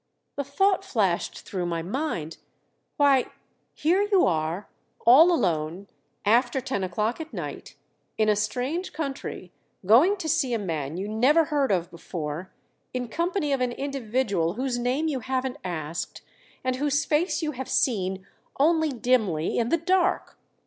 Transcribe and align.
The 0.35 0.43
thought 0.43 0.83
flashed 0.83 1.41
through 1.41 1.67
my 1.67 1.83
mind, 1.83 2.37
"Why, 2.97 3.27
here 3.75 4.01
you 4.11 4.25
are, 4.25 4.67
all 5.05 5.31
alone, 5.31 5.89
after 6.25 6.59
ten 6.59 6.83
o'clock 6.83 7.21
at 7.21 7.31
night, 7.31 7.75
in 8.17 8.27
a 8.27 8.35
strange 8.35 8.93
country, 8.93 9.51
going 9.85 10.17
to 10.17 10.27
see 10.27 10.55
a 10.55 10.57
man 10.57 10.97
you 10.97 11.07
never 11.07 11.43
heard 11.45 11.71
of 11.71 11.91
before, 11.91 12.51
in 12.95 13.09
company 13.09 13.53
of 13.53 13.61
an 13.61 13.73
individual 13.73 14.53
whose 14.53 14.79
name 14.79 15.07
you 15.07 15.19
haven't 15.19 15.57
asked, 15.63 16.23
and 16.63 16.77
whose 16.77 17.05
face 17.05 17.43
you 17.43 17.51
have 17.51 17.69
seen 17.69 18.25
only 18.59 18.89
dimly 18.91 19.59
in 19.59 19.69
the 19.69 19.77
dark! 19.77 20.35